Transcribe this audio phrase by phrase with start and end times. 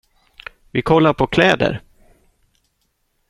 [0.71, 1.81] Vi kollar på kläder.